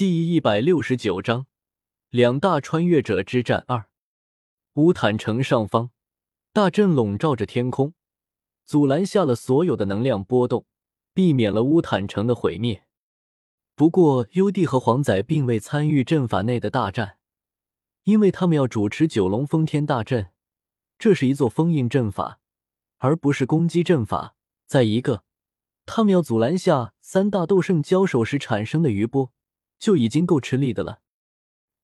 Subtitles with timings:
[0.00, 1.44] 第一百六十九章，
[2.08, 3.90] 两大穿越者之战二。
[4.76, 5.90] 乌坦城上方，
[6.54, 7.92] 大阵笼罩着天空，
[8.64, 10.64] 阻拦下了所有的能量波动，
[11.12, 12.86] 避免了乌坦城的毁灭。
[13.74, 17.18] 不过，幽帝和黄仔并未参与阵法内的大战，
[18.04, 20.30] 因为他们要主持九龙封天大阵，
[20.98, 22.40] 这是一座封印阵法，
[22.96, 24.34] 而不是攻击阵法。
[24.66, 25.24] 再一个，
[25.84, 29.30] 他们要阻拦下三大斗圣交手时产生的余波。
[29.80, 31.00] 就已经够吃力的了。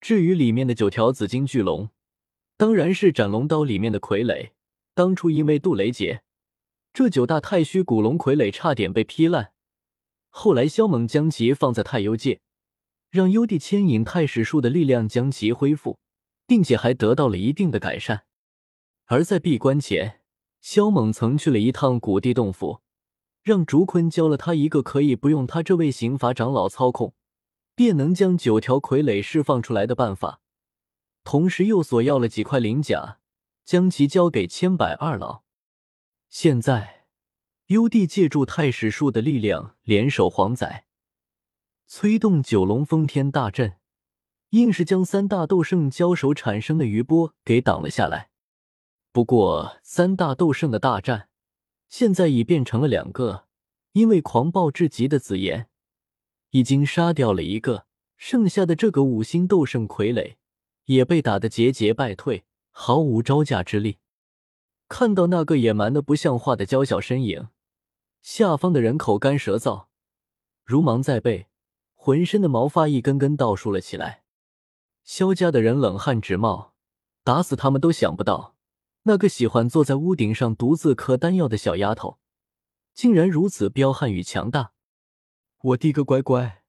[0.01, 1.89] 至于里面的九条紫金巨龙，
[2.57, 4.51] 当然是斩龙刀里面的傀儡。
[4.95, 6.23] 当初因为杜雷劫，
[6.93, 9.53] 这九大太虚古龙傀儡差点被劈烂。
[10.29, 12.41] 后来萧猛将其放在太幽界，
[13.11, 15.99] 让幽帝牵引太史术的力量将其恢复，
[16.47, 18.25] 并且还得到了一定的改善。
[19.07, 20.21] 而在闭关前，
[20.61, 22.81] 萧猛曾去了一趟古地洞府，
[23.43, 27.15] 让竹坤教了他一个可以不用他这位刑法长老操控。
[27.77, 30.41] 便能将九条傀儡释放出来的办法，
[31.23, 33.19] 同时又索要了几块灵甲，
[33.67, 35.43] 将其交给千百二老。
[36.31, 37.05] 现在，
[37.67, 40.87] 幽帝借助太史术的力量，联手黄仔，
[41.87, 43.77] 催动九龙封天大阵，
[44.51, 48.31] 硬是将三大斗圣交手产生的余波给挡了下来。
[49.13, 51.29] 不过，三大斗圣的大战
[51.91, 53.45] 现在已变成了两个，
[53.93, 55.69] 因为狂暴至极的紫炎。
[56.57, 57.85] 已经杀掉了一个，
[58.17, 60.37] 剩下的这个五星斗圣傀儡
[60.87, 63.99] 也被打得节节败退，毫无招架之力。
[64.89, 67.49] 看到那个野蛮的不像话的娇小身影，
[68.23, 69.89] 下方的人口干舌燥，
[70.65, 71.49] 如芒在背，
[71.95, 74.23] 浑身的毛发一根根倒竖了起来。
[75.05, 76.73] 萧家的人冷汗直冒，
[77.23, 78.55] 打死他们都想不到，
[79.03, 82.17] 那个喜欢坐在屋顶上独自嗑丹药的小丫头，
[82.95, 84.73] 竟然如此彪悍与强大。
[85.67, 86.63] 我弟个乖乖，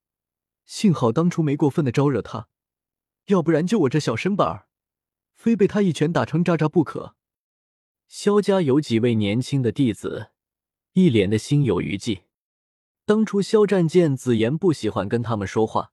[0.66, 2.48] 幸好当初没过分的招惹他，
[3.28, 4.68] 要不然就我这小身板儿，
[5.36, 7.16] 非被他一拳打成渣渣不可。
[8.08, 10.32] 萧家有几位年轻的弟子，
[10.94, 12.24] 一脸的心有余悸。
[13.06, 15.92] 当初肖战见紫妍不喜欢跟他们说话，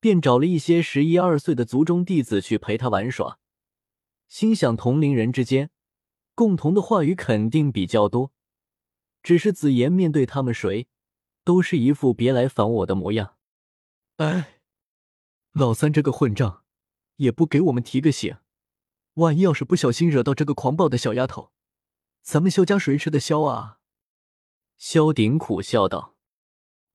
[0.00, 3.38] 便找了一些十一二岁的族中弟子去陪他玩耍，
[4.28, 5.68] 心想同龄人之间，
[6.34, 8.32] 共同的话语肯定比较多。
[9.22, 10.88] 只是紫妍面对他们谁？
[11.44, 13.36] 都是一副别来烦我的模样。
[14.16, 14.60] 哎，
[15.52, 16.64] 老三这个混账，
[17.16, 18.36] 也不给我们提个醒。
[19.14, 21.52] 万一要是不小心惹到这个狂暴的小丫头，
[22.22, 23.78] 咱们萧家谁吃得消啊？
[24.76, 26.16] 萧鼎苦笑道：“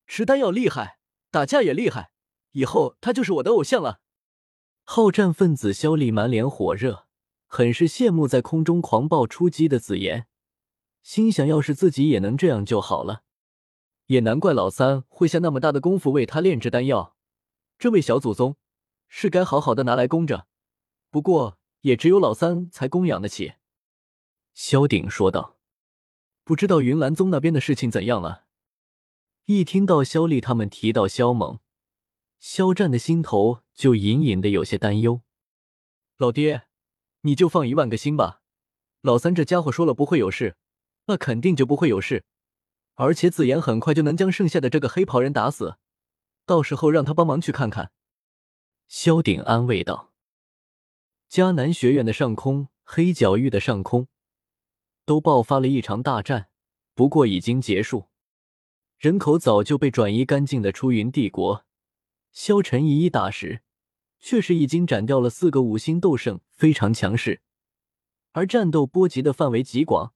[0.06, 1.00] 吃丹药厉害，
[1.32, 2.12] 打架也厉害，
[2.52, 4.02] 以后他就是我的偶像了。”
[4.84, 7.08] 好战分子萧厉满脸火热，
[7.46, 10.28] 很是羡慕在空中狂暴出击的紫妍，
[11.04, 13.24] 心想：要是自己也能这样就好了。
[14.10, 17.16] 也难怪老三会下那么大的功夫为他炼制丹药，
[17.78, 18.58] 这位小祖宗
[19.08, 20.48] 是该好好的拿来供着。
[21.12, 23.54] 不过也只有老三才供养得起。”
[24.56, 25.58] 萧鼎说道。
[26.44, 28.46] “不知道云岚宗那边的事情怎样了？”
[29.46, 31.60] 一听到萧丽他们提到萧猛，
[32.40, 35.22] 萧战的心头就隐隐的有些担忧。
[36.18, 36.64] “老爹，
[37.22, 38.42] 你就放一万个心吧，
[39.02, 40.58] 老三这家伙说了不会有事，
[41.06, 42.26] 那肯定就不会有事。”
[43.00, 45.78] 而且紫妍很快就能将剩下的这个黑袍人打死，
[46.46, 47.92] 到时候让他帮忙去看看。”
[48.90, 50.12] 萧鼎安慰道。
[51.30, 54.10] 迦南学院的上空，黑角域的上空，
[55.06, 56.50] 都爆发了一场大战，
[56.94, 58.10] 不过已经结束，
[58.98, 61.66] 人口早就被转移干净的出云帝国。
[62.34, 63.62] 萧晨一一打时，
[64.20, 67.42] 确实已经斩掉了四个五星斗圣，非常强势，
[68.34, 70.14] 而战斗波及的范围极广。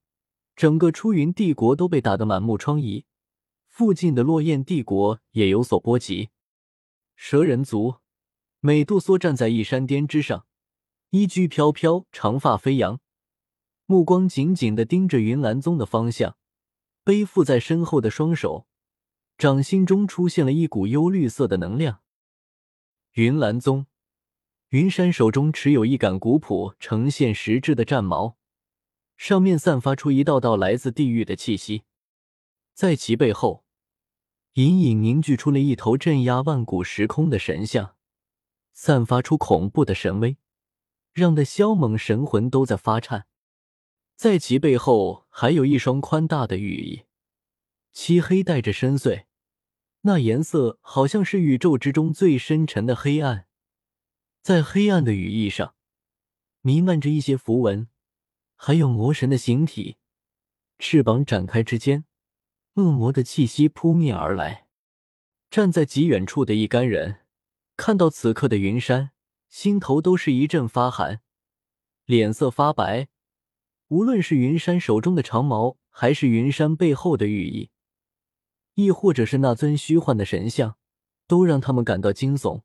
[0.56, 3.04] 整个出云帝国都被打得满目疮痍，
[3.68, 6.30] 附近的落雁帝国也有所波及。
[7.16, 7.96] 蛇人族
[8.60, 10.46] 美杜莎站在一山巅之上，
[11.10, 13.00] 衣裾飘飘，长发飞扬，
[13.86, 16.36] 目光紧紧地盯着云岚宗的方向，
[17.02, 18.66] 背负在身后的双手，
[19.36, 22.00] 掌心中出现了一股幽绿色的能量。
[23.12, 23.86] 云岚宗，
[24.70, 28.36] 云山手中持有一杆古朴、呈现实质的战矛。
[29.16, 31.84] 上面散发出一道道来自地狱的气息，
[32.72, 33.64] 在其背后，
[34.54, 37.96] 隐隐凝聚出了一头镇压万古时空的神像，
[38.72, 40.36] 散发出恐怖的神威，
[41.12, 43.26] 让的萧猛神魂都在发颤。
[44.16, 47.04] 在其背后，还有一双宽大的羽翼，
[47.92, 49.24] 漆黑带着深邃，
[50.02, 53.46] 那颜色好像是宇宙之中最深沉的黑暗。
[54.42, 55.74] 在黑暗的羽翼上，
[56.60, 57.88] 弥漫着一些符文。
[58.56, 59.98] 还有魔神的形体，
[60.78, 62.04] 翅膀展开之间，
[62.74, 64.66] 恶魔的气息扑面而来。
[65.50, 67.20] 站在极远处的一干人，
[67.76, 69.12] 看到此刻的云山，
[69.48, 71.20] 心头都是一阵发寒，
[72.04, 73.08] 脸色发白。
[73.88, 77.70] 无论是云山手中的长矛，还是云山背后的羽翼，
[78.74, 80.76] 亦或者是那尊虚幻的神像，
[81.28, 82.62] 都让他们感到惊悚。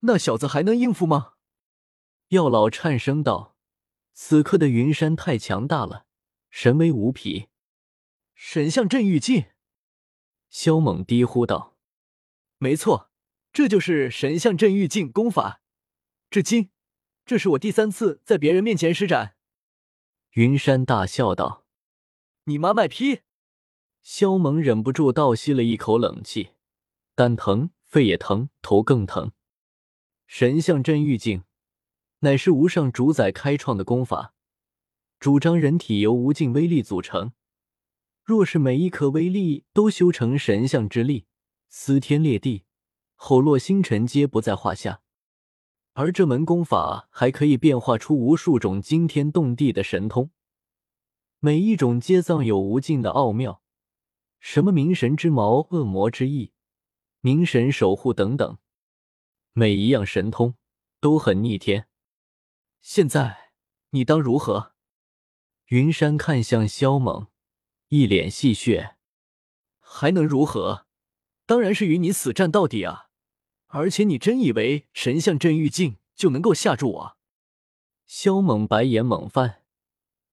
[0.00, 1.34] 那小子还能应付吗？
[2.28, 3.51] 药老颤声道
[4.12, 6.06] ：“此刻的云山太强大了，
[6.50, 7.48] 神威无匹。”
[8.34, 9.46] 神像镇狱镜。
[10.50, 11.76] 萧猛低呼道
[12.58, 13.10] ：“没错，
[13.52, 15.62] 这就是神像镇狱镜功法。
[16.28, 16.70] 至今，
[17.24, 19.36] 这是我第三次在别人面前施展。”
[20.32, 21.64] 云山大笑道
[22.44, 23.20] ：“你妈卖批！”
[24.02, 26.50] 萧猛忍不住倒吸了一口冷气，
[27.14, 29.32] 胆疼，肺也疼，头更疼。
[30.26, 31.44] 神像镇狱镜，
[32.24, 34.32] 乃是无上主宰开创的功法，
[35.18, 37.32] 主张人体由无尽威力组成。
[38.22, 41.26] 若是每一颗威力都修成神像之力，
[41.68, 42.62] 撕天裂地，
[43.16, 45.02] 吼落星辰，皆不在话下。
[45.94, 50.30] 而这门功法还可以变化出无数种惊天动地的神通，
[51.40, 53.60] 每一种皆藏有无尽的奥妙，
[54.38, 56.52] 什么冥神之矛、恶魔之翼、
[57.20, 58.58] 冥神守护等等，
[59.52, 60.54] 每一样神通
[61.00, 61.88] 都很逆天。
[62.82, 63.52] 现在
[63.90, 64.72] 你当如何？
[65.66, 67.28] 云山看向萧猛，
[67.88, 68.94] 一脸戏谑
[69.78, 70.86] ：“还能如何？
[71.46, 73.08] 当然是与你死战到底啊！”
[73.68, 77.16] 而且你真以为神像镇狱镜就能够吓住我？
[78.04, 79.62] 萧猛白眼猛翻，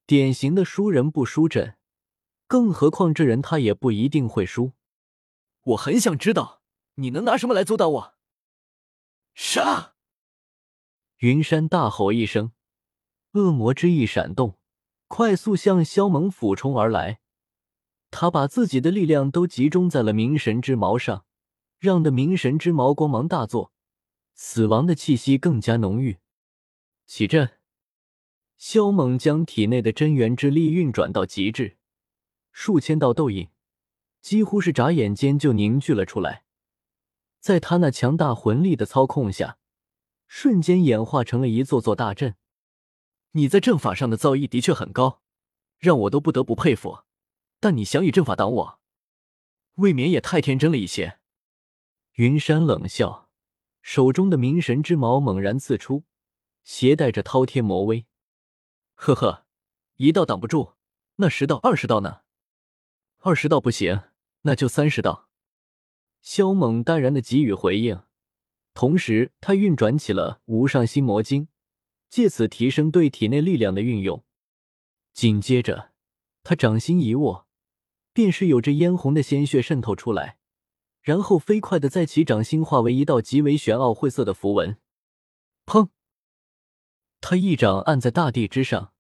[0.07, 1.78] 典型的输人不输阵，
[2.48, 4.74] 更何况这人他也不一定会输。
[5.62, 6.63] 我很想知道
[6.95, 8.16] 你能拿什么来阻挡我？
[9.36, 9.94] 杀！
[11.19, 12.54] 云山大吼一声，
[13.33, 14.57] 恶魔之翼闪动，
[15.07, 17.19] 快速向萧猛俯冲而来。
[18.10, 21.25] 他把自己的力量都集中在了冥神之矛上。
[21.77, 23.71] 让的冥神之矛光芒大作，
[24.33, 26.18] 死亡的气息更加浓郁。
[27.06, 27.51] 起阵，
[28.57, 31.77] 萧猛将体内的真元之力运转到极致，
[32.51, 33.50] 数千道斗影
[34.21, 36.44] 几乎是眨眼间就凝聚了出来，
[37.39, 39.58] 在他那强大魂力的操控下，
[40.30, 42.36] 瞬间演化成了一座座大阵。
[43.31, 45.24] 你在阵法上的造诣的确很高，
[45.80, 47.00] 让我都不得不佩服。
[47.60, 48.80] 但你想以阵法挡我，
[49.76, 51.20] 未免也太天真了一些。
[52.14, 53.30] 云山冷笑，
[53.81, 56.06] 手中的冥神之矛猛然刺出，
[56.64, 58.06] 携带着滔天魔威。
[58.94, 59.46] 呵呵，
[59.96, 60.76] 一道挡不住，
[61.16, 62.22] 那十道、二十道呢？
[63.20, 64.04] 二十道不行，
[64.44, 65.28] 那就三十道。
[66.22, 68.02] 萧猛淡然的给予回应，
[68.80, 71.50] 同时他运转起了无上心魔经，
[72.10, 74.24] 借此提升对体内力量的运用。
[75.12, 75.92] 紧接着，
[76.44, 77.46] 他掌心一握，
[78.14, 80.38] 便是有着嫣红的鲜血渗透出来。
[81.02, 84.78] 然后飞快的在其掌心化为一道极为玄奥晦涩的符文，
[85.66, 85.90] 砰！
[87.20, 88.94] 他一掌按在大地之上，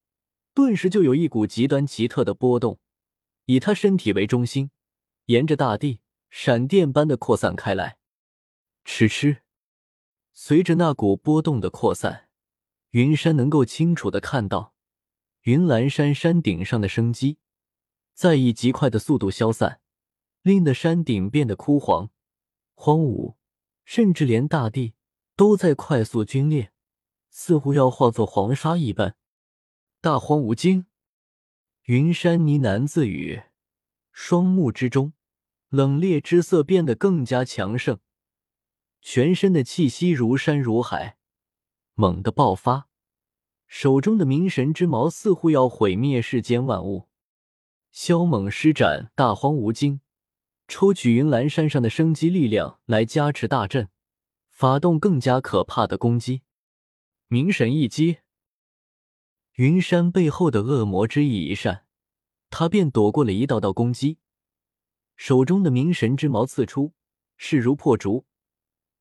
[0.53, 2.79] 顿时就有一股极端奇特的波动，
[3.45, 4.71] 以他身体为中心，
[5.27, 7.97] 沿着大地闪电般的扩散开来。
[8.83, 9.37] 哧哧，
[10.33, 12.29] 随着那股波动的扩散，
[12.91, 14.73] 云山能够清楚的看到
[15.41, 17.37] 云岚山山顶上的生机，
[18.13, 19.81] 在以极快的速度消散。
[20.41, 22.11] 令得山顶变得枯黄、
[22.73, 23.35] 荒芜，
[23.83, 24.93] 甚至连大地
[25.35, 26.71] 都在快速皲裂，
[27.29, 29.17] 似乎要化作黄沙一般。
[29.99, 30.85] 大荒无惊，
[31.83, 33.43] 云山呢喃自语，
[34.13, 35.11] 双目之中
[35.67, 37.99] 冷冽之色变得更加强盛，
[39.01, 41.17] 全身的气息如山如海，
[41.93, 42.87] 猛地爆发，
[43.67, 47.07] 手中的冥神之矛似乎要毁灭世间万物。
[47.91, 50.01] 萧猛施展大荒无惊。
[50.67, 53.89] 抽取云岚山上的生机力量来加持大阵，
[54.49, 56.43] 发动更加可怕的攻击。
[57.27, 58.19] 冥神一击，
[59.53, 61.85] 云山背后的恶魔之翼一闪，
[62.51, 64.19] 他便躲过了一道道攻击。
[65.15, 66.93] 手中的冥神之矛刺出，
[67.35, 68.27] 势如破竹，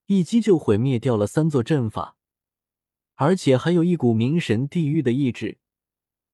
[0.09, 2.17] 一击就毁灭掉了三座阵法，
[3.17, 5.59] 而且还有一股冥神地狱的意志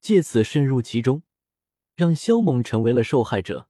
[0.00, 1.24] 借此渗入其中，
[1.96, 3.68] 让萧猛成为了受害者。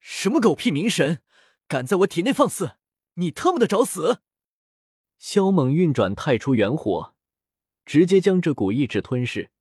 [0.00, 1.22] 什么狗屁冥神，
[1.68, 2.72] 敢在我体内放肆！
[3.14, 4.22] 你特么的找死！
[5.18, 7.14] 萧猛运转太初元火，
[7.86, 9.52] 直接将这股意志吞噬。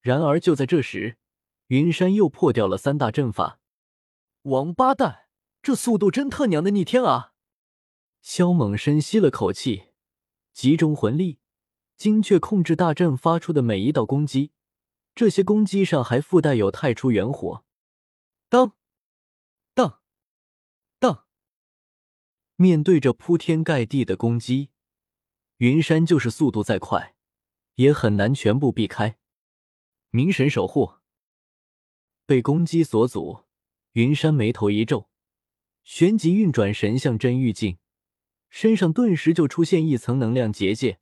[0.00, 1.16] 然而就在这时，
[1.68, 3.60] 云山又破掉了三大阵法。
[4.42, 5.28] 王八蛋，
[5.62, 7.29] 这速度真他娘的逆天啊！
[8.22, 9.88] 萧猛深吸了口气，
[10.52, 11.38] 集中魂力，
[11.96, 14.52] 精确控制大阵发出的每一道攻击。
[15.14, 17.64] 这些攻击上还附带有太初元火。
[18.48, 18.76] 当
[19.74, 20.00] 当
[20.98, 21.26] 当。
[22.56, 24.70] 面对着铺天盖地的攻击，
[25.56, 27.16] 云山就是速度再快，
[27.76, 29.18] 也很难全部避开。
[30.10, 30.94] 明神守护
[32.26, 33.44] 被攻击所阻，
[33.92, 35.10] 云山眉头一皱，
[35.82, 37.78] 旋即运转神象真玉镜，
[38.50, 40.98] 身上顿时就出现一层能量结界，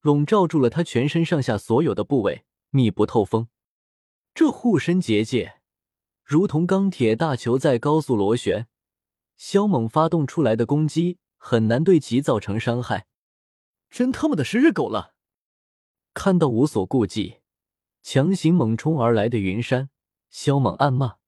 [0.00, 3.48] 笼罩住了他全身上下所有的部位，密不透风。
[4.34, 5.60] 这护身结界
[6.24, 8.66] 如同钢铁大球在高速螺旋，
[9.36, 13.06] 萧猛发动出来的攻击很难对其造成伤害。
[13.88, 15.14] 真他妈的是日狗了！
[16.14, 17.38] 看到无所顾忌。
[18.02, 19.88] 强行猛冲而来的云山，
[20.28, 21.18] 萧猛暗骂，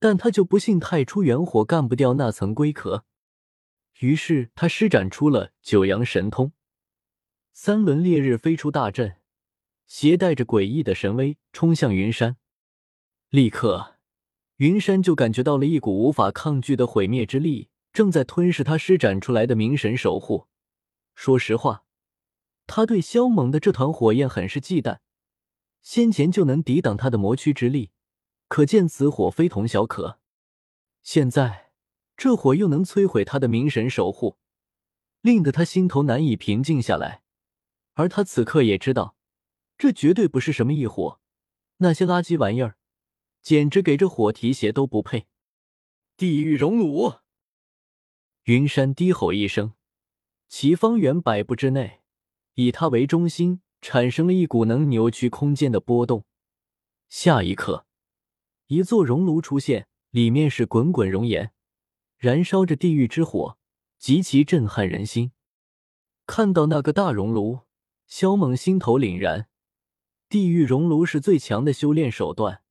[0.00, 3.04] 但他就不信太初元火干不掉那层龟壳。
[4.00, 6.52] 于是他施展出了九阳神通，
[7.52, 9.16] 三轮烈日飞出大阵，
[9.86, 12.36] 携带着诡异的神威冲向云山。
[13.30, 13.96] 立刻，
[14.56, 20.48] 云山就感觉到了一股无法抗拒的毁灭之力正在吞噬他施展出来的明神守护。
[21.14, 21.84] 说实话，
[22.66, 24.98] 他对萧猛的这团火焰很是忌惮。
[25.80, 27.90] 先前就能抵挡他的魔躯之力，
[28.48, 30.18] 可见此火非同小可。
[31.02, 31.63] 现在
[32.16, 34.36] 这火又能摧毁他的明神守护，
[35.20, 37.22] 令得他心头难以平静下来。
[37.94, 39.16] 而他此刻也知道，
[39.78, 41.20] 这绝对不是什么异火，
[41.78, 42.76] 那些垃圾玩意儿，
[43.42, 45.26] 简直给这火提鞋都不配。
[46.16, 47.14] 地狱熔炉！
[48.44, 49.74] 云山低吼一声，
[50.48, 52.02] 其方圆百步之内，
[52.54, 53.60] 以他为中心。
[53.86, 56.24] 产生了一股能扭曲空间的波动。
[57.10, 57.84] 下一刻，
[58.68, 61.52] 一座熔炉出现，里面是滚滚熔岩，
[62.24, 63.58] 燃烧着地狱之火，
[63.98, 65.32] 极其震撼人心。
[66.24, 67.60] 看到那个大熔炉，
[68.06, 69.50] 萧猛心头凛然。
[70.30, 72.62] 地狱熔炉是最强的修炼手段，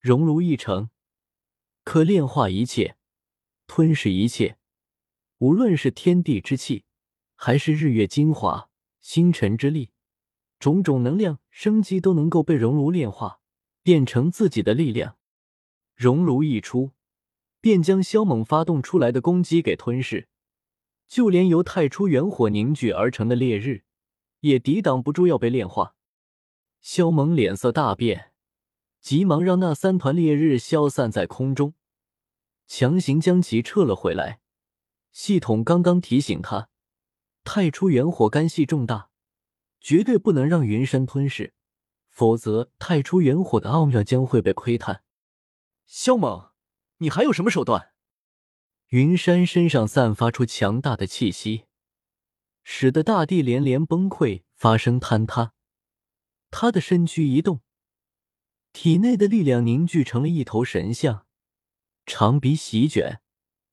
[0.00, 0.88] 熔炉一成，
[1.84, 2.96] 可炼化一切，
[3.66, 4.56] 吞噬一切。
[5.36, 6.86] 无论是天地之气，
[7.34, 8.70] 还是日月精华、
[9.02, 9.90] 星辰之力。
[10.58, 13.42] 种种能量、生机都能够被熔炉炼化，
[13.82, 15.18] 变成自己的力量。
[15.94, 16.92] 熔炉一出，
[17.60, 20.28] 便将萧猛发动出来的攻击给吞噬，
[21.06, 23.84] 就连由太初元火凝聚而成的烈日，
[24.40, 25.94] 也抵挡不住要被炼化。
[26.80, 28.32] 萧猛脸色大变，
[29.00, 31.74] 急忙让那三团烈日消散在空中，
[32.66, 34.40] 强行将其撤了回来。
[35.10, 36.68] 系统刚刚提醒他，
[37.44, 39.08] 太初元火干系重大。
[39.80, 41.54] 绝对不能让云山吞噬，
[42.08, 45.04] 否则太初元火的奥妙将会被窥探。
[45.86, 46.47] 萧猛，
[46.98, 47.92] 你还有什么手段？
[48.88, 51.66] 云山身上散发出强大的气息，
[52.64, 55.52] 使得大地连连崩溃，发生坍塌。
[56.50, 57.60] 他的身躯一动，
[58.72, 61.26] 体内的力量凝聚成了一头神像，
[62.06, 63.20] 长鼻席卷，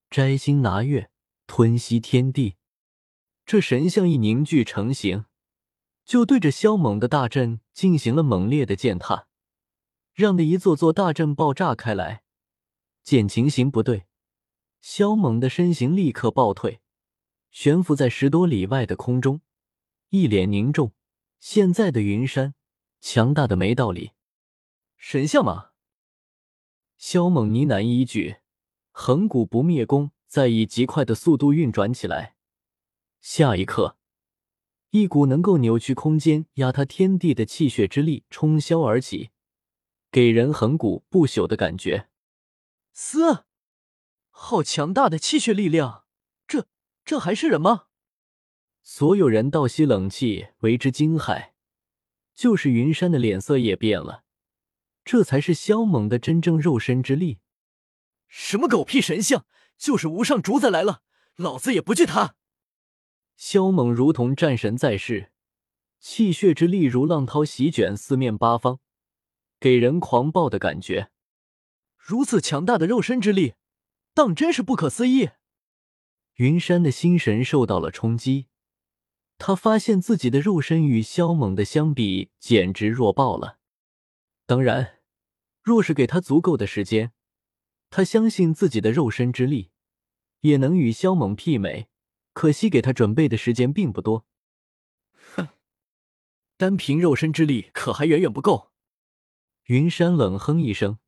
[0.09, 1.09] 摘星拿月，
[1.47, 2.57] 吞吸天地。
[3.45, 5.25] 这神像一凝聚成型。
[6.03, 9.27] 就对着萧猛的大阵进行了猛烈的践踏，
[10.13, 12.24] 让的一座座大阵爆炸开来。
[13.05, 14.07] 见情形不对，
[14.81, 16.81] 萧猛的身形立刻暴退，
[17.51, 19.41] 悬浮在十多里外的空中，
[20.09, 20.91] 一脸凝重。
[21.39, 22.55] 现在的云山
[22.99, 24.13] 强大的没道理，
[24.97, 25.69] 神像吗？
[26.97, 28.37] 萧猛呢喃一句，
[28.91, 32.35] 恒古不灭功在以极快的速度运转起来。
[33.21, 33.97] 下一刻。
[34.89, 39.29] 一股能够扭曲空间、压塌天地的气血之力冲霄而起，
[40.09, 42.07] 给人恒古不朽的感觉。
[42.97, 43.43] 嘶，
[44.29, 46.05] 好强大的气血力量！
[46.47, 46.65] 这
[47.03, 47.87] 这还是人吗？
[48.81, 51.51] 所有人倒吸冷气，为之惊骇。
[52.33, 54.23] 就是云山的脸色也变了，
[55.03, 57.39] 这才是萧猛的真正肉身之力。
[58.29, 59.45] 什么狗屁神像，
[59.77, 61.01] 就是无上主宰来了，
[61.35, 62.35] 老子也不惧他！
[63.35, 65.33] 萧猛如同战神在世，
[65.99, 68.79] 气血之力如浪涛席卷四面八方，
[69.59, 71.11] 给人狂暴的感觉。
[72.05, 73.55] 如此强大的肉身之力，
[74.13, 75.31] 当真是不可思议。
[76.35, 78.45] 云山的心神受到了冲击，
[79.39, 83.57] 他发现自己的肉身与萧猛的相比，简直弱爆了。
[84.45, 84.99] 当然，
[85.63, 87.11] 若是给他足够的时间，
[87.89, 89.71] 他相信自己的肉身之力
[90.41, 91.87] 也能与萧猛媲美。
[92.33, 94.27] 可惜给他准备的时间并不多。
[95.33, 95.47] 哼，
[96.55, 98.69] 单凭肉身之力可还远远不够。
[99.63, 100.99] 云山冷哼一声，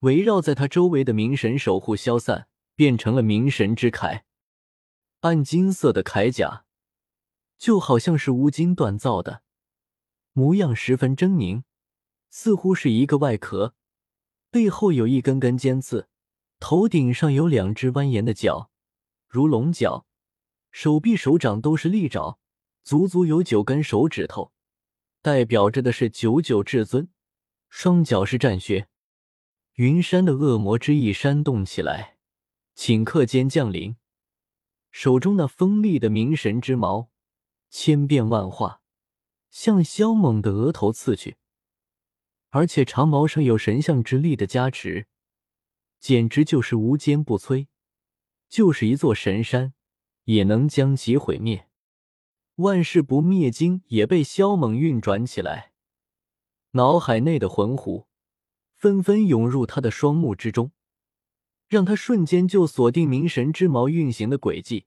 [0.00, 4.22] 围绕在他周围的冥神守护消散，变成了冥神之铠。
[5.20, 6.66] 暗金色的铠甲，
[7.56, 9.42] 就好像是乌金锻造的，
[10.32, 11.62] 模样十分狰狞，
[12.28, 13.74] 似乎是一个外壳，
[14.50, 16.08] 背后有一根根尖刺，
[16.60, 18.70] 头顶上有两只蜿蜒的角。
[19.26, 20.06] 如龙角，
[20.70, 22.38] 手臂、手掌都是利爪，
[22.82, 24.52] 足足有九根手指头，
[25.22, 27.08] 代表着的是九九至尊。
[27.70, 28.88] 双脚是战靴。
[29.74, 32.16] 云山的恶魔之意煽动起来，
[32.76, 33.96] 顷刻间降临，
[34.92, 37.10] 手中那锋利的冥神之矛
[37.70, 38.82] 千变万化，
[39.50, 41.38] 向萧猛的额头刺去。
[42.50, 45.08] 而且长矛上有神像之力的加持，
[45.98, 47.66] 简直就是无坚不摧，
[48.48, 49.74] 就是一座神山
[50.22, 51.68] 也能将其毁灭。
[52.54, 55.72] 万世不灭经也被萧猛运转起来，
[56.70, 58.06] 脑海内的魂弧
[58.84, 60.70] 纷纷涌入他的双目之中，
[61.68, 64.84] 让他瞬间就锁定冥神之矛运行的轨迹。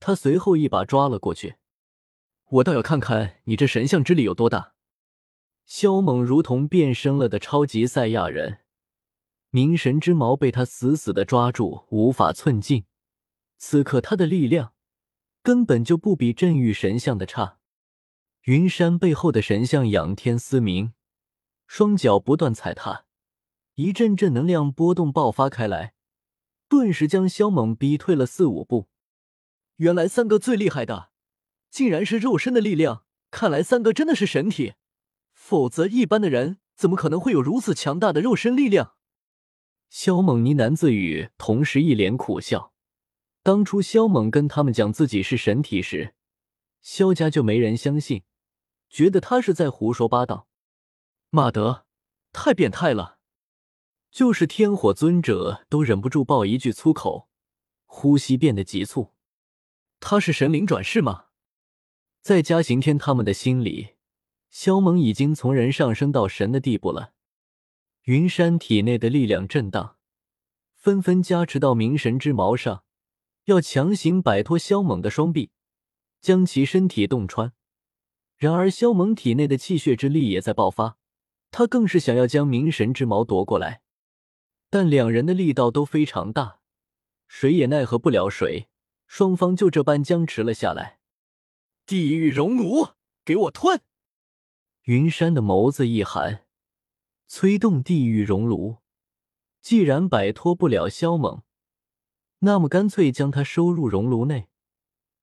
[0.00, 1.56] 他随后一把抓了过去，
[2.48, 4.72] 我倒要看看你这神像之力有多大。
[5.66, 8.60] 萧猛如同变身了的超级赛亚人，
[9.50, 12.86] 冥神之矛被他死死的抓住，无法寸进。
[13.58, 14.72] 此刻他的力量
[15.42, 17.58] 根本就不比镇狱神像的差。
[18.44, 20.94] 云山背后的神像仰天嘶鸣，
[21.66, 23.04] 双脚不断踩踏，
[23.78, 25.94] 一阵阵能量波动爆发开来，
[26.68, 28.88] 顿时将萧猛逼退了四五步。
[29.76, 31.12] 原来三哥最厉害的，
[31.70, 33.04] 竟然是肉身的力量。
[33.30, 34.74] 看来三哥真的是神体。
[35.32, 38.96] 否则，一般的人怎么可能会有如此强大的肉身力量？
[39.88, 42.72] 萧猛呢喃自语，同时一脸苦笑。
[43.44, 46.16] 当初萧猛跟他们讲自己是神体时，
[46.82, 48.24] 萧家就没人相信，
[48.90, 50.48] 觉得他是在胡说八道。
[51.30, 51.86] 马德，
[52.32, 53.17] 太变态了！
[54.10, 57.28] 就是天火尊者都忍不住爆一句粗口，
[57.86, 59.12] 呼吸变得急促。
[60.00, 61.26] 他是神灵转世吗？
[62.20, 63.96] 在嘉刑天他们的心里。
[64.50, 67.12] 萧猛已经从人上升到神的地步了。
[68.04, 69.96] 云山体内的力量震荡，
[70.74, 72.82] 纷纷加持到冥神之矛上，
[73.44, 75.50] 要强行摆脱萧猛的双臂，
[76.22, 77.52] 将其身体洞穿。
[78.36, 80.96] 然而，萧猛体内的气血之力也在爆发，
[81.50, 83.82] 他更是想要将冥神之矛夺过来。
[84.70, 86.60] 但两人的力道都非常大，
[87.26, 88.68] 谁也奈何不了谁，
[89.06, 90.98] 双方就这般僵持了下来。
[91.86, 92.88] 地狱熔炉，
[93.24, 93.80] 给我吞！
[94.82, 96.44] 云山的眸子一寒，
[97.26, 98.76] 催动地狱熔炉。
[99.62, 101.42] 既然摆脱不了萧猛，
[102.40, 104.48] 那么干脆将他收入熔炉内，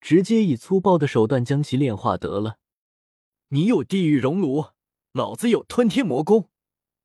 [0.02, 2.58] 直接以粗暴的手段将其炼化得了。
[3.50, 4.66] 你有地狱熔炉，
[5.12, 6.50] 老子有吞天魔功，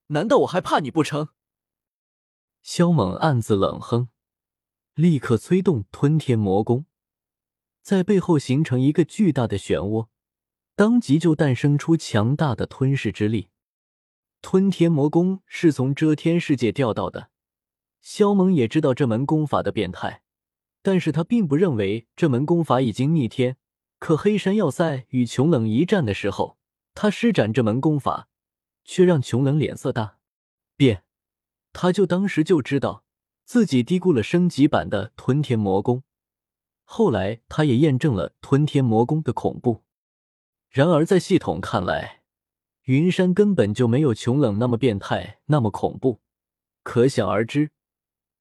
[0.09, 1.29] 难道我还怕你不成？
[2.63, 4.09] 萧猛暗自冷哼，
[4.95, 6.85] 立刻催动吞天魔功，
[7.83, 10.09] 在背后形成一个巨大的漩涡。
[10.77, 13.51] 当即就诞生出强大的吞噬之力。
[14.41, 17.31] 吞天魔功是从遮天世界调到的，
[18.01, 20.23] 萧猛也知道这门功法的变态，
[20.81, 23.59] 但是他并不认为这门功法已经逆天。
[23.99, 26.57] 可黑山要塞与穷冷一战的时候，
[26.95, 28.29] 他施展这门功法，
[28.85, 30.19] 却让穷冷脸色大
[30.77, 31.05] 变。
[31.73, 33.05] 他就当时就知道
[33.45, 36.03] 自己低估了升级版的吞天魔功。
[36.85, 39.85] 后来他也验证了吞天魔功的恐怖。
[40.69, 42.23] 然而，在系统看来，
[42.85, 46.21] 云山根本就没有穷冷那么变态，那么恐怖。
[46.83, 47.71] 可想而知，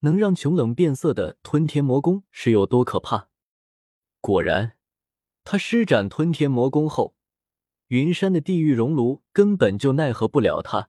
[0.00, 3.28] 能让穷冷变色的吞天魔功是有多可怕。
[4.20, 4.76] 果然，
[5.44, 7.14] 他施展吞天魔功后，
[7.88, 10.88] 云山的地狱熔炉根本就奈何不了他，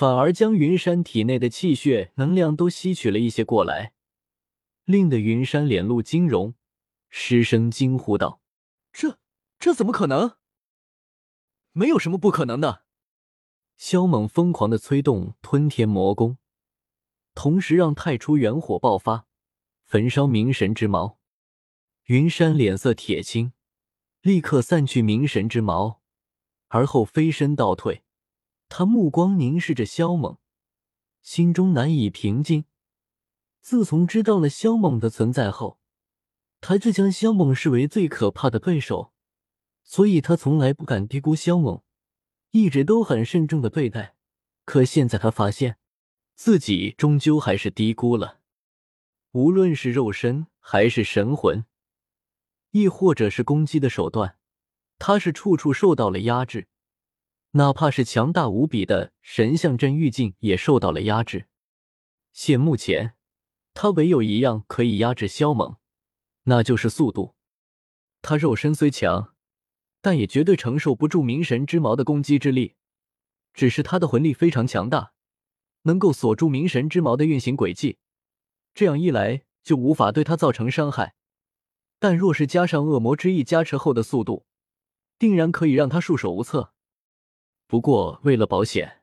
[0.00, 3.92] 反而将云山体内的气血能量都吸取了一些过来，
[4.86, 6.54] 令得云山脸露惊容，
[7.10, 8.40] 失声惊呼道
[8.94, 9.18] ：“这……”
[9.60, 10.38] 这怎么可能？
[11.72, 12.86] 没有什么不可能的。
[13.76, 16.38] 萧猛疯狂的催动吞天魔功，
[17.34, 19.26] 同时让太初元火爆发，
[19.84, 21.18] 焚烧冥神之矛。
[22.04, 23.52] 云山脸色铁青，
[24.22, 26.00] 立刻散去冥神之矛，
[26.68, 28.02] 而后飞身倒退。
[28.70, 30.38] 他目光凝视着萧猛，
[31.20, 32.64] 心中难以平静。
[33.60, 35.80] 自从知道了萧猛的存在后，
[36.60, 39.12] 他就将萧猛视为最可怕的对手。
[39.82, 41.82] 所以他从来不敢低估萧猛，
[42.52, 44.14] 一直都很慎重的对待。
[44.64, 45.78] 可现在他发现，
[46.36, 48.38] 自己终究还是低估了。
[49.32, 51.64] 无论是肉身还是神魂，
[52.70, 54.38] 亦或者是攻击的手段，
[54.96, 56.68] 他是处处受到了压制。
[57.52, 61.48] 哪怕是强大无比的神像镇狱境也受到了压制。
[62.32, 63.14] 现目前，
[63.74, 65.76] 他唯有一样可以压制萧猛，
[66.44, 67.34] 那就是速度。
[68.22, 69.34] 他肉身虽强。
[70.02, 72.76] 但也绝对承受不住冥神之矛的攻击之力，
[73.52, 75.12] 只是他的魂力非常强大，
[75.82, 77.98] 能够锁住冥神之矛的运行轨迹。
[78.72, 81.16] 这样一来，就无法对他造成伤害。
[81.98, 84.46] 但若是加上恶魔之翼加持后的速度，
[85.18, 86.72] 定然可以让他束手无策。
[87.70, 89.02] 不过为了保险，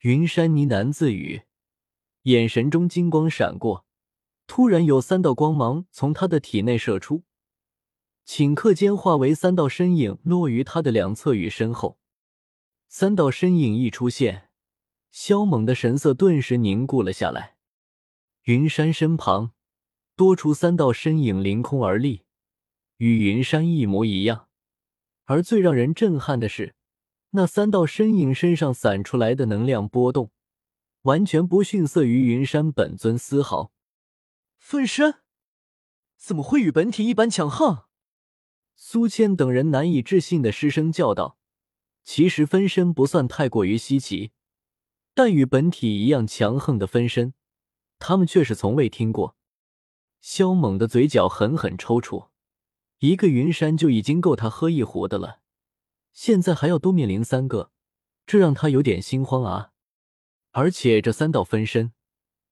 [0.00, 1.44] 云山呢喃自语，
[2.24, 3.86] 眼神中金光闪过，
[4.46, 7.22] 突然有三道光芒从他的体内射出，
[8.26, 11.98] 顷刻间化为三道身影落于他的两侧与身后。
[12.88, 14.50] 三道身影一出现，
[15.10, 17.56] 萧猛的神色顿时凝固了下来。
[18.42, 19.52] 云山身旁
[20.14, 22.24] 多出三道身影凌空而立，
[22.98, 24.48] 与云山一模一样。
[25.24, 26.74] 而最让人震撼的是，
[27.30, 30.30] 那三道身影身上散出来的能量波动，
[31.02, 33.72] 完全不逊色于云山本尊丝毫。
[34.58, 35.16] 分身
[36.16, 37.84] 怎么会与本体一般强横？
[38.74, 41.38] 苏谦等人难以置信的失声叫道。
[42.02, 44.32] 其实分身不算太过于稀奇，
[45.14, 47.34] 但与本体一样强横的分身，
[47.98, 49.36] 他们却是从未听过。
[50.20, 52.28] 萧猛的嘴角狠狠抽搐，
[52.98, 55.40] 一个云山就已经够他喝一壶的了，
[56.12, 57.72] 现在还要多面临三个，
[58.26, 59.72] 这让他有点心慌啊！
[60.52, 61.92] 而且这三道分身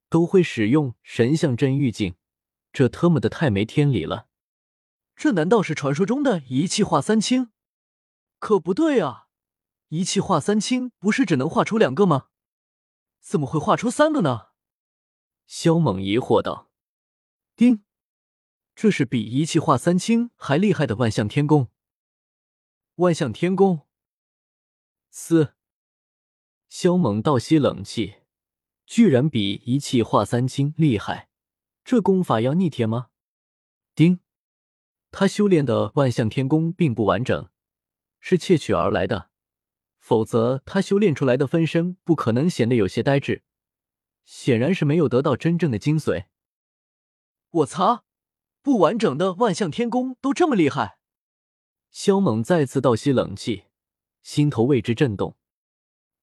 [0.08, 2.14] 都会使用神象真玉镜，
[2.72, 4.28] 这特么的太没天理了！
[5.16, 7.50] 这难道是传说中的一气化三清？
[8.38, 9.26] 可不对啊！
[9.88, 12.28] 一气化三清不是只能画出两个吗？
[13.20, 14.50] 怎么会画出三个呢？
[15.46, 16.70] 萧猛疑惑道。
[17.56, 17.82] 丁，
[18.76, 21.68] 这是比一气化三清还厉害的万象天宫。
[22.98, 23.82] 万象天宫。
[25.08, 25.54] 嘶！
[26.68, 28.16] 萧猛倒吸冷气，
[28.86, 31.28] 居然比一气化三清厉害，
[31.84, 33.10] 这功法要逆天吗？
[33.94, 34.18] 丁，
[35.12, 37.48] 他修炼的万象天宫并不完整，
[38.18, 39.30] 是窃取而来的。
[40.00, 43.44] 否则，他修炼出来的分身不可能显得有些呆滞，
[44.24, 46.26] 显然是没有得到真正的精髓。
[47.50, 48.02] 我擦，
[48.60, 50.97] 不完整的万象天宫都这么厉害！
[51.90, 53.64] 萧猛再次倒吸冷气，
[54.22, 55.36] 心头为之震动。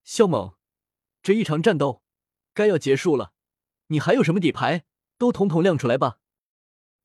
[0.04, 0.54] 萧猛，
[1.22, 2.02] 这一场战斗
[2.54, 3.32] 该要结束了，
[3.88, 4.84] 你还有什么底牌，
[5.18, 6.18] 都统统亮出来吧！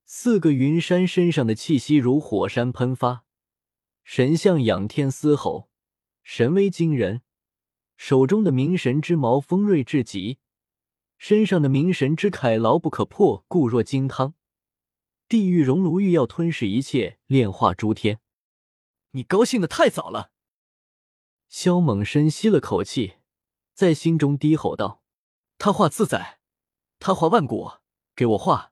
[0.06, 3.24] 四个云山身上的气息如火山喷发，
[4.04, 5.70] 神像仰天嘶吼。
[6.24, 7.24] 神威惊人，
[7.98, 10.38] 手中的冥神之矛锋锐至极，
[11.18, 14.36] 身上的冥神之铠牢不可破，固若金汤。
[15.28, 18.20] 地狱熔炉欲要吞噬一切，炼化诸天。
[19.12, 20.32] 你高兴的太早了。
[21.48, 23.16] 萧猛深吸了口气，
[23.74, 25.04] 在心中低吼道
[25.60, 26.40] ：“他画自在，
[27.00, 27.72] 他画万古，
[28.16, 28.71] 给我画。”